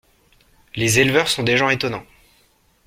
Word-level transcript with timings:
Les 0.73 0.97
éleveurs 0.99 1.27
sont 1.27 1.43
des 1.43 1.57
gens 1.57 1.69
étonnants. 1.69 2.03